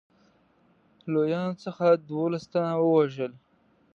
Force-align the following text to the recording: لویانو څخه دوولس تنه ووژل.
لویانو 1.11 1.59
څخه 1.63 1.85
دوولس 2.07 2.43
تنه 2.51 2.73
ووژل. 2.79 3.33